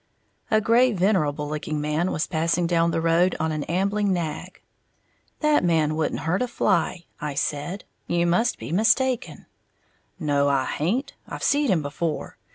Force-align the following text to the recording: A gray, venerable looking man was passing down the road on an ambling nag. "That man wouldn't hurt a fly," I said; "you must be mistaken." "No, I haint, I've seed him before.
A 0.49 0.59
gray, 0.61 0.93
venerable 0.93 1.47
looking 1.47 1.79
man 1.79 2.11
was 2.11 2.25
passing 2.25 2.65
down 2.65 2.89
the 2.89 3.01
road 3.01 3.35
on 3.39 3.51
an 3.51 3.63
ambling 3.65 4.11
nag. 4.11 4.59
"That 5.41 5.63
man 5.63 5.95
wouldn't 5.95 6.21
hurt 6.21 6.41
a 6.41 6.47
fly," 6.47 7.05
I 7.19 7.35
said; 7.35 7.83
"you 8.07 8.25
must 8.25 8.57
be 8.57 8.71
mistaken." 8.71 9.45
"No, 10.19 10.49
I 10.49 10.65
haint, 10.65 11.13
I've 11.27 11.43
seed 11.43 11.69
him 11.69 11.83
before. 11.83 12.39